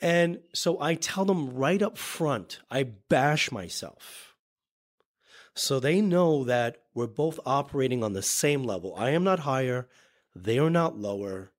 [0.00, 4.34] And so I tell them right up front, I bash myself.
[5.54, 8.94] So they know that we're both operating on the same level.
[8.96, 9.88] I am not higher,
[10.34, 11.52] they are not lower,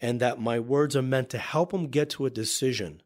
[0.00, 3.02] and that my words are meant to help them get to a decision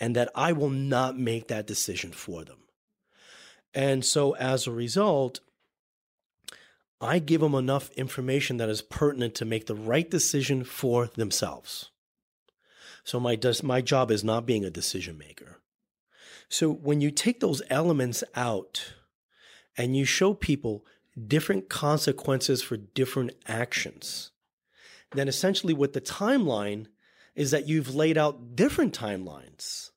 [0.00, 2.58] and that I will not make that decision for them.
[3.72, 5.40] And so as a result,
[7.00, 11.90] I give them enough information that is pertinent to make the right decision for themselves.
[13.02, 15.60] So my my job is not being a decision maker.
[16.48, 18.94] So when you take those elements out
[19.76, 20.84] and you show people
[21.26, 24.30] different consequences for different actions,
[25.14, 26.86] then essentially what the timeline
[27.34, 29.90] is that you've laid out different timelines.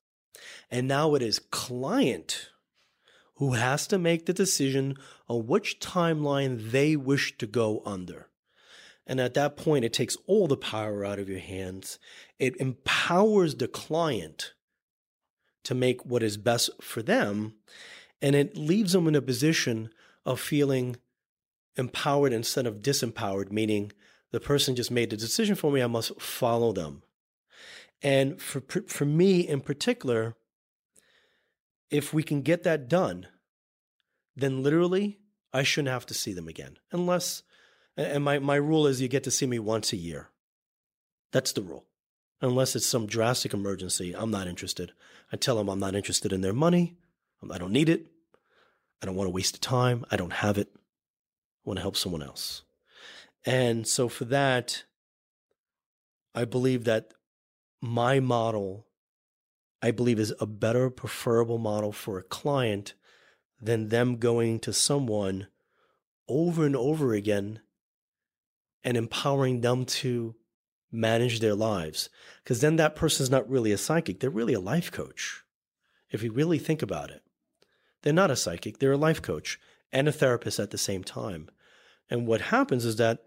[0.70, 2.50] And now it is client
[3.36, 4.96] who has to make the decision
[5.28, 8.30] on which timeline they wish to go under.
[9.06, 11.98] And at that point, it takes all the power out of your hands.
[12.40, 14.54] It empowers the client
[15.64, 17.54] to make what is best for them.
[18.22, 19.90] And it leaves them in a position
[20.26, 20.98] of feeling
[21.78, 23.92] empowered instead of disempowered, meaning
[24.32, 27.04] the person just made the decision for me, I must follow them.
[28.02, 30.36] And for, for me in particular,
[31.90, 33.28] if we can get that done,
[34.36, 35.20] then literally
[35.54, 36.78] I shouldn't have to see them again.
[36.92, 37.44] Unless,
[37.96, 40.30] and my, my rule is you get to see me once a year.
[41.32, 41.86] That's the rule.
[42.42, 44.92] Unless it's some drastic emergency, I'm not interested.
[45.32, 46.98] I tell them I'm not interested in their money.
[47.42, 48.06] Um, I don't need it.
[49.02, 50.06] I don't want to waste the time.
[50.12, 50.70] I don't have it.
[50.76, 50.80] I
[51.66, 52.64] want to help someone else.
[53.48, 54.84] And so for that,
[56.36, 57.14] I believe that
[57.82, 58.88] my model
[59.82, 62.94] I believe is a better preferable model for a client
[63.62, 65.48] than them going to someone
[66.28, 67.62] over and over again
[68.84, 70.36] and empowering them to
[70.92, 72.10] manage their lives.
[72.44, 75.44] Because then that person's not really a psychic, they're really a life coach.
[76.10, 77.22] If you really think about it,
[78.02, 79.60] they're not a psychic, they're a life coach
[79.92, 81.50] and a therapist at the same time.
[82.10, 83.27] And what happens is that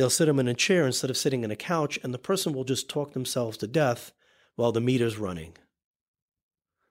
[0.00, 2.54] they'll sit them in a chair instead of sitting in a couch, and the person
[2.54, 4.12] will just talk themselves to death
[4.56, 5.52] while the meter's running.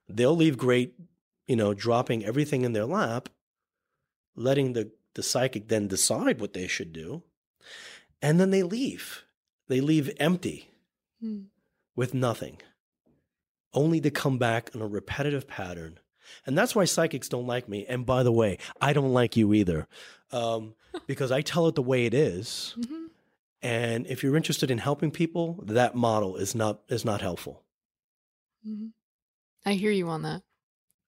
[0.07, 0.93] They'll leave great,
[1.47, 3.27] you know, dropping everything in their lap,
[4.35, 7.23] letting the, the psychic then decide what they should do.
[8.21, 9.23] And then they leave.
[9.69, 10.69] They leave empty
[11.19, 11.45] hmm.
[11.95, 12.57] with nothing,
[13.73, 15.99] only to come back in a repetitive pattern.
[16.45, 17.87] And that's why psychics don't like me.
[17.87, 19.87] And by the way, I don't like you either,
[20.31, 20.75] um,
[21.07, 22.75] because I tell it the way it is.
[22.77, 22.98] Mm-hmm.
[23.61, 27.63] And if you're interested in helping people, that model is not is not helpful.
[28.67, 28.87] Mm-hmm.
[29.65, 30.43] I hear you on that.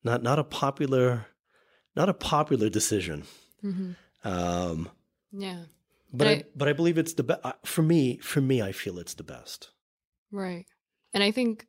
[0.03, 1.27] Not not a popular,
[1.95, 3.23] not a popular decision.
[3.63, 3.91] Mm-hmm.
[4.27, 4.89] Um,
[5.31, 5.59] yeah,
[6.11, 8.17] but I, I, but I believe it's the best for me.
[8.17, 9.69] For me, I feel it's the best.
[10.31, 10.65] Right,
[11.13, 11.67] and I think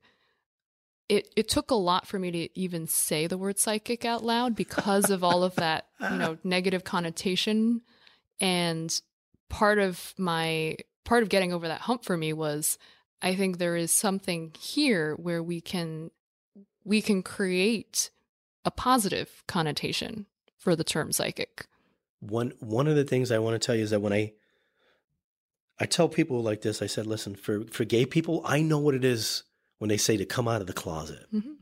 [1.08, 4.56] it it took a lot for me to even say the word psychic out loud
[4.56, 7.82] because of all of that you know negative connotation
[8.40, 9.00] and
[9.52, 12.78] part of my part of getting over that hump for me was
[13.20, 16.10] I think there is something here where we can
[16.84, 18.10] we can create
[18.64, 20.26] a positive connotation
[20.58, 21.66] for the term psychic.
[22.20, 24.32] One one of the things I want to tell you is that when I
[25.78, 28.94] I tell people like this, I said, listen, for for gay people, I know what
[28.94, 29.42] it is
[29.78, 31.26] when they say to come out of the closet.
[31.32, 31.52] Mm-hmm.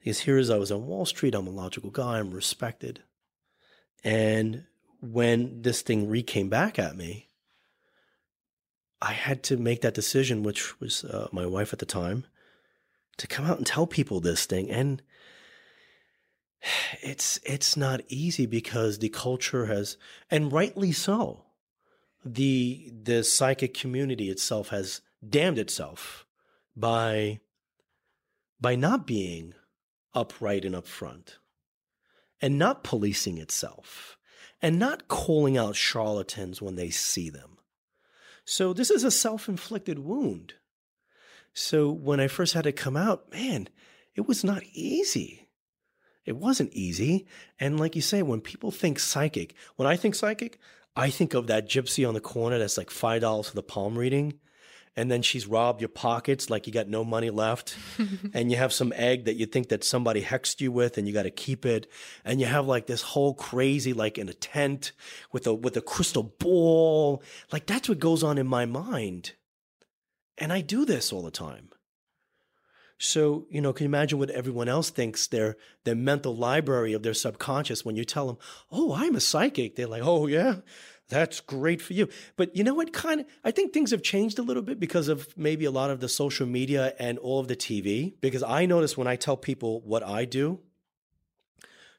[0.00, 3.02] Because here is I was on Wall Street, I'm a logical guy, I'm respected.
[4.02, 4.64] And
[5.00, 7.28] when this thing re came back at me,
[9.02, 12.26] I had to make that decision, which was uh, my wife at the time,
[13.16, 14.70] to come out and tell people this thing.
[14.70, 15.02] And
[17.02, 19.96] it's it's not easy because the culture has,
[20.30, 21.44] and rightly so,
[22.24, 26.26] the the psychic community itself has damned itself
[26.76, 27.40] by
[28.60, 29.54] by not being
[30.12, 31.36] upright and upfront,
[32.42, 34.18] and not policing itself,
[34.62, 37.50] and not calling out charlatans when they see them
[38.50, 40.54] so this is a self inflicted wound.
[41.52, 43.68] So when I first had to come out, man,
[44.16, 45.48] it was not easy.
[46.24, 47.28] It wasn't easy.
[47.60, 50.58] And like you say, when people think psychic, when I think psychic,
[50.96, 54.40] I think of that gypsy on the corner that's like $5 for the palm reading.
[55.00, 57.74] And then she's robbed your pockets like you got no money left
[58.34, 61.14] and you have some egg that you think that somebody hexed you with and you
[61.14, 61.90] got to keep it
[62.22, 64.92] and you have like this whole crazy like in a tent
[65.32, 69.32] with a with a crystal ball like that's what goes on in my mind
[70.36, 71.70] and i do this all the time
[73.02, 77.02] so, you know, can you imagine what everyone else thinks their their mental library of
[77.02, 78.36] their subconscious when you tell them,
[78.70, 80.56] "Oh, I'm a psychic." They're like, "Oh, yeah.
[81.10, 84.38] That's great for you." But you know what kind of I think things have changed
[84.38, 87.48] a little bit because of maybe a lot of the social media and all of
[87.48, 90.60] the TV because I notice when I tell people what I do,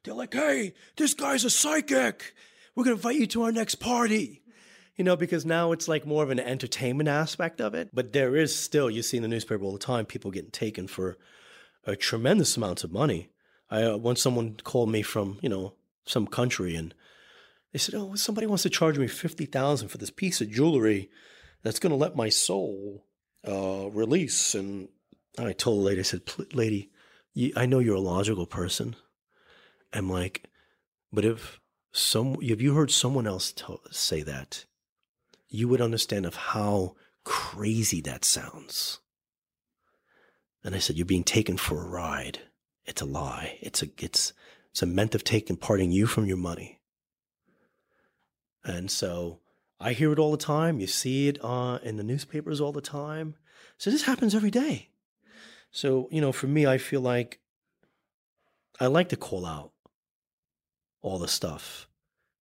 [0.03, 2.33] they're like, "Hey, this guy's a psychic.
[2.75, 4.41] We're going to invite you to our next party."
[4.97, 7.89] you know, because now it's like more of an entertainment aspect of it.
[7.91, 10.85] But there is still, you see in the newspaper all the time, people getting taken
[10.85, 11.17] for
[11.85, 13.29] a tremendous amounts of money.
[13.69, 15.73] I uh, once someone called me from you know
[16.05, 16.93] some country and
[17.71, 21.09] they said, "Oh, somebody wants to charge me fifty thousand for this piece of jewelry
[21.63, 23.05] that's going to let my soul
[23.47, 24.89] uh, release." And
[25.37, 26.21] I told the lady, I said,
[26.53, 26.91] "Lady,
[27.33, 28.95] you, I know you're a logical person."
[29.93, 30.49] I'm like,
[31.11, 31.59] but if
[31.91, 33.53] some, have you heard someone else
[33.91, 34.63] say that?
[35.51, 38.99] you would understand of how crazy that sounds.
[40.63, 42.39] And I said, You're being taken for a ride.
[42.85, 43.59] It's a lie.
[43.61, 44.33] It's a it's
[44.71, 46.79] it's a meant of taking parting you from your money.
[48.63, 49.39] And so
[49.79, 50.79] I hear it all the time.
[50.79, 53.35] You see it uh, in the newspapers all the time.
[53.77, 54.89] So this happens every day.
[55.71, 57.39] So, you know, for me, I feel like
[58.79, 59.71] I like to call out
[61.01, 61.87] all the stuff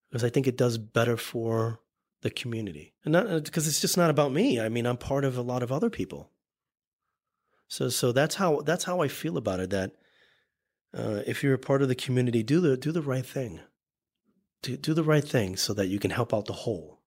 [0.08, 1.80] because I think it does better for
[2.22, 2.92] the community.
[3.04, 4.60] And not because uh, it's just not about me.
[4.60, 6.30] I mean, I'm part of a lot of other people.
[7.68, 9.92] So so that's how that's how I feel about it that
[10.92, 13.60] uh, if you're a part of the community, do the do the right thing.
[14.62, 17.00] Do do the right thing so that you can help out the whole,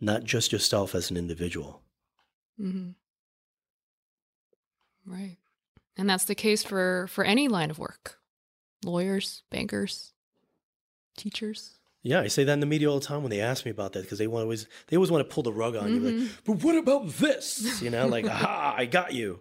[0.00, 1.82] not just yourself as an individual.
[2.60, 2.90] Mm-hmm.
[5.06, 5.36] Right.
[5.96, 8.18] And that's the case for for any line of work.
[8.84, 10.12] Lawyers, bankers,
[11.16, 11.78] teachers.
[12.02, 13.94] Yeah, I say that in the media all the time when they ask me about
[13.94, 15.94] that because they want always they always want to pull the rug on mm-hmm.
[15.94, 16.00] you.
[16.00, 16.52] Like, mm-hmm.
[16.52, 17.80] but what about this?
[17.80, 19.40] You know, like, aha, I got you.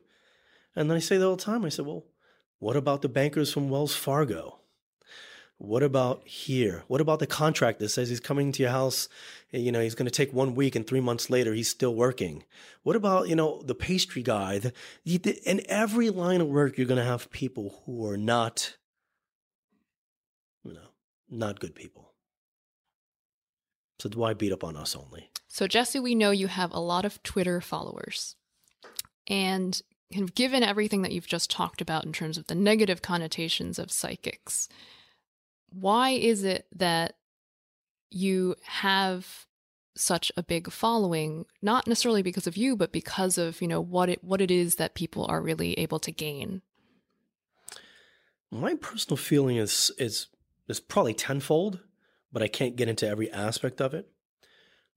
[0.76, 1.66] And then I say that all the time.
[1.66, 2.06] I said, well,
[2.60, 4.60] what about the bankers from Wells Fargo?
[5.64, 6.84] What about here?
[6.88, 9.08] What about the contract that says he's coming to your house?
[9.52, 12.44] You know, he's going to take one week and three months later, he's still working.
[12.82, 14.60] What about, you know, the pastry guy?
[14.60, 14.74] The,
[15.46, 18.76] in every line of work, you're going to have people who are not,
[20.66, 20.90] you know,
[21.30, 22.12] not good people.
[24.00, 25.30] So why beat up on us only?
[25.48, 28.36] So Jesse, we know you have a lot of Twitter followers.
[29.28, 33.02] And kind of given everything that you've just talked about in terms of the negative
[33.02, 34.68] connotations of psychics,
[35.74, 37.18] why is it that
[38.10, 39.46] you have
[39.96, 44.10] such a big following not necessarily because of you but because of you know what
[44.10, 46.62] it what it is that people are really able to gain
[48.50, 50.28] my personal feeling is is
[50.68, 51.80] is probably tenfold
[52.34, 54.10] but I can't get into every aspect of it.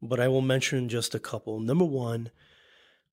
[0.02, 1.60] But I will mention just a couple.
[1.60, 2.30] Number one,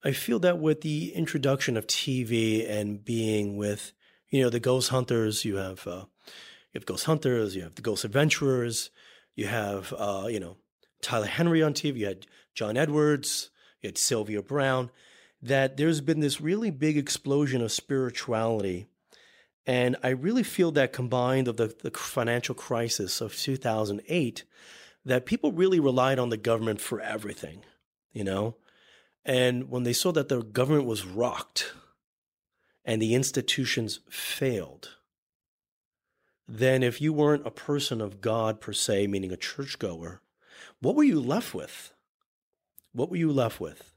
[0.02, 3.92] I feel that with the introduction of TV and being with,
[4.30, 6.06] you know, the ghost hunters, you have uh,
[6.74, 8.90] you have ghost hunters, you have the ghost adventurers,
[9.34, 10.56] you have uh, you know
[11.00, 13.50] Tyler Henry on TV, you had John Edwards,
[13.80, 14.90] you had Sylvia Browne.
[15.40, 18.86] That there's been this really big explosion of spirituality
[19.66, 24.44] and I really feel that combined of the, the financial crisis of 2008,
[25.04, 27.62] that people really relied on the government for everything,
[28.12, 28.56] you know?
[29.24, 31.72] And when they saw that the government was rocked
[32.84, 34.96] and the institutions failed,
[36.46, 40.20] then if you weren't a person of God per se, meaning a churchgoer,
[40.80, 41.92] what were you left with?
[42.92, 43.92] What were you left with?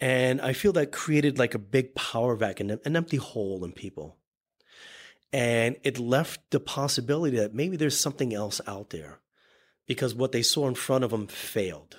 [0.00, 4.16] And I feel that created like a big power vacuum, an empty hole in people.
[5.32, 9.20] And it left the possibility that maybe there's something else out there
[9.86, 11.98] because what they saw in front of them failed.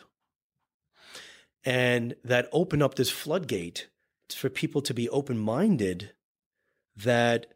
[1.64, 3.88] And that opened up this floodgate
[4.30, 6.12] for people to be open minded
[6.96, 7.55] that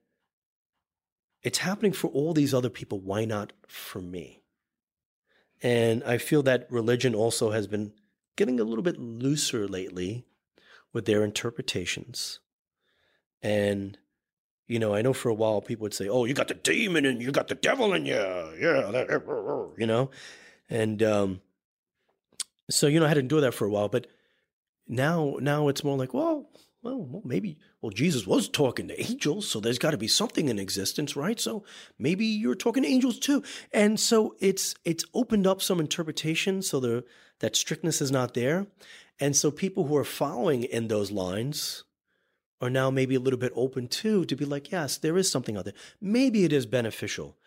[1.44, 3.00] it's happening for all these other people.
[3.00, 4.42] Why not for me?
[5.62, 7.94] And I feel that religion also has been
[8.36, 10.26] getting a little bit looser lately
[10.94, 12.40] with their interpretations.
[13.42, 13.98] And
[14.68, 17.06] you know, I know for a while people would say, "Oh, you got the demon
[17.06, 20.12] and you got the devil in you," yeah, that, you know,
[20.70, 21.42] and um,
[22.70, 24.06] so you know I had to do that for a while, but
[24.88, 26.50] now now it's more like, well,
[26.82, 30.47] well, well, maybe, well, Jesus was talking to angels, so there's got to be something
[30.47, 31.39] in existence, right?
[31.39, 31.63] So
[31.97, 33.43] maybe you're talking to angels too.
[33.73, 37.03] And so it's it's opened up some interpretation so the
[37.39, 38.67] that strictness is not there.
[39.19, 41.84] And so people who are following in those lines
[42.61, 45.57] are now maybe a little bit open too to be like, yes, there is something
[45.57, 45.73] out there.
[46.01, 47.38] Maybe it is beneficial.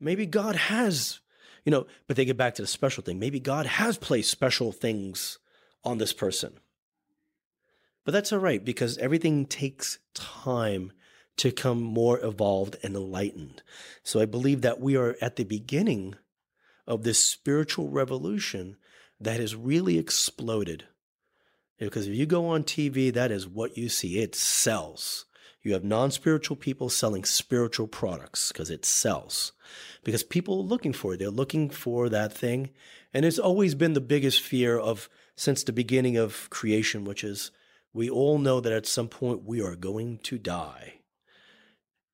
[0.00, 1.20] Maybe God has,
[1.64, 3.18] you know, but they get back to the special thing.
[3.18, 5.38] Maybe God has placed special things
[5.84, 6.54] on this person
[8.10, 10.90] but that's all right because everything takes time
[11.36, 13.62] to come more evolved and enlightened.
[14.02, 16.16] So I believe that we are at the beginning
[16.88, 18.74] of this spiritual revolution
[19.20, 20.86] that has really exploded.
[21.78, 24.18] Because if you go on TV, that is what you see.
[24.18, 25.26] It sells.
[25.62, 29.52] You have non spiritual people selling spiritual products because it sells.
[30.02, 31.18] Because people are looking for it.
[31.18, 32.70] They're looking for that thing.
[33.14, 37.52] And it's always been the biggest fear of since the beginning of creation, which is
[37.92, 40.94] we all know that at some point we are going to die.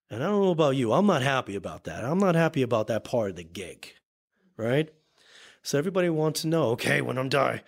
[0.09, 2.05] And I don't know about you, I'm not happy about that.
[2.05, 3.93] I'm not happy about that part of the gig,
[4.55, 4.89] right?
[5.63, 7.63] So everybody wants to know, okay, when I'm die,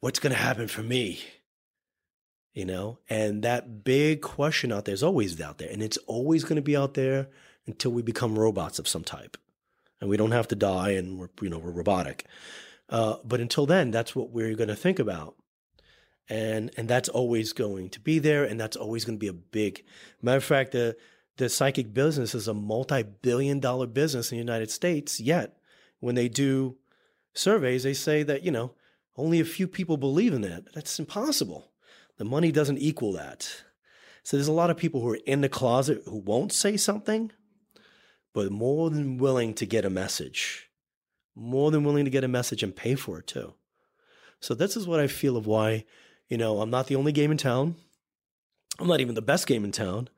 [0.00, 1.20] what's going to happen for me?
[2.54, 6.44] You know, and that big question out there is always out there, and it's always
[6.44, 7.28] going to be out there
[7.66, 9.38] until we become robots of some type,
[10.00, 12.26] and we don't have to die, and we're you know we're robotic.
[12.90, 15.34] Uh, but until then, that's what we're going to think about
[16.32, 19.34] and and that's always going to be there, and that's always going to be a
[19.34, 19.84] big.
[20.22, 20.96] Matter of fact, the
[21.36, 25.20] the psychic business is a multi-billion dollar business in the United States.
[25.20, 25.58] Yet,
[26.00, 26.78] when they do
[27.34, 28.72] surveys, they say that you know
[29.14, 30.72] only a few people believe in that.
[30.72, 31.70] That's impossible.
[32.16, 33.64] The money doesn't equal that.
[34.22, 37.30] So there's a lot of people who are in the closet who won't say something,
[38.32, 40.70] but more than willing to get a message,
[41.34, 43.52] more than willing to get a message and pay for it too.
[44.40, 45.84] So this is what I feel of why
[46.32, 47.76] you know, I'm not the only game in town.
[48.80, 50.08] I'm not even the best game in town.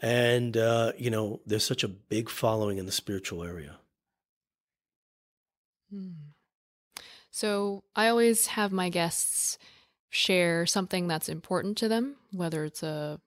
[0.00, 3.74] And, uh, you know, there's such a big following in the spiritual area.
[5.92, 6.10] Hmm.
[7.32, 9.58] So I always have my guests
[10.10, 13.20] share something that's important to them, whether it's a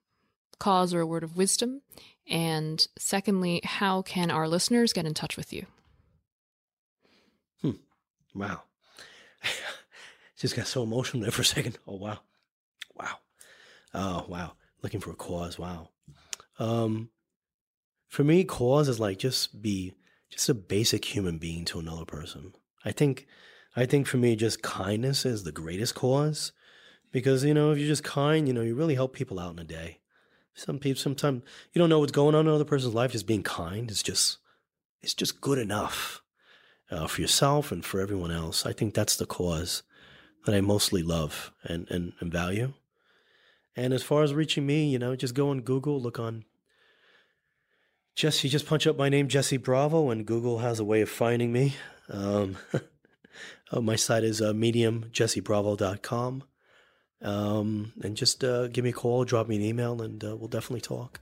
[0.58, 1.82] cause or a word of wisdom.
[2.26, 5.66] And secondly, how can our listeners get in touch with you?
[7.60, 7.72] Hmm.
[8.34, 8.62] Wow.
[10.42, 11.78] Just got so emotional there for a second.
[11.86, 12.18] Oh wow,
[12.94, 13.16] wow,
[13.94, 14.52] oh wow.
[14.82, 15.58] Looking for a cause.
[15.58, 15.90] Wow.
[16.58, 17.10] Um,
[18.08, 19.94] for me, cause is like just be
[20.28, 22.52] just a basic human being to another person.
[22.84, 23.26] I think,
[23.76, 26.52] I think for me, just kindness is the greatest cause,
[27.12, 29.60] because you know if you're just kind, you know you really help people out in
[29.60, 30.00] a day.
[30.54, 33.12] Some people, sometimes you don't know what's going on in another person's life.
[33.12, 34.38] Just being kind is just,
[35.00, 36.22] it's just good enough
[36.90, 38.66] uh, for yourself and for everyone else.
[38.66, 39.82] I think that's the cause
[40.44, 42.72] that I mostly love and, and, and value.
[43.76, 46.44] And as far as reaching me, you know, just go on Google, look on
[48.14, 51.50] Jesse, just punch up my name, Jesse Bravo, and Google has a way of finding
[51.50, 51.74] me.
[52.10, 52.58] Um,
[53.70, 56.44] uh, my site is uh, mediumjessebravo.com.
[57.22, 60.48] Um, and just uh, give me a call, drop me an email, and uh, we'll
[60.48, 61.20] definitely talk.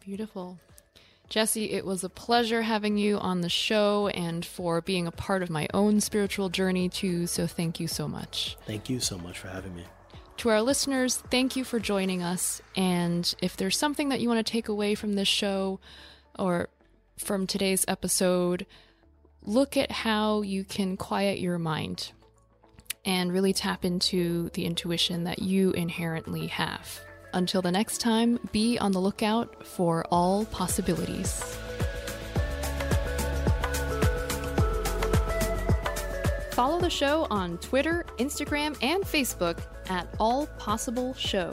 [0.00, 0.58] Beautiful.
[1.30, 5.44] Jesse, it was a pleasure having you on the show and for being a part
[5.44, 7.28] of my own spiritual journey too.
[7.28, 8.56] So thank you so much.
[8.66, 9.84] Thank you so much for having me.
[10.38, 12.60] To our listeners, thank you for joining us.
[12.74, 15.78] And if there's something that you want to take away from this show
[16.36, 16.68] or
[17.16, 18.66] from today's episode,
[19.42, 22.10] look at how you can quiet your mind
[23.04, 27.00] and really tap into the intuition that you inherently have.
[27.32, 31.56] Until the next time, be on the lookout for all possibilities.
[36.52, 39.58] Follow the show on Twitter, Instagram, and Facebook
[39.88, 41.52] at All Possible Show.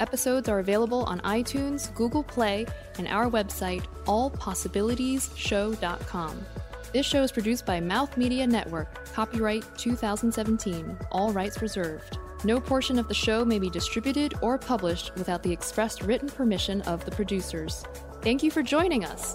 [0.00, 2.66] Episodes are available on iTunes, Google Play,
[2.98, 6.46] and our website, allpossibilitiesshow.com.
[6.92, 12.18] This show is produced by Mouth Media Network, copyright 2017, all rights reserved.
[12.44, 16.82] No portion of the show may be distributed or published without the expressed written permission
[16.82, 17.84] of the producers.
[18.20, 19.34] Thank you for joining us.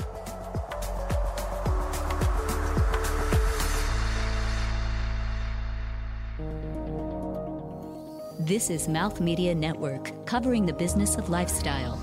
[8.39, 12.01] This is Mouth Media Network, covering the business of lifestyle.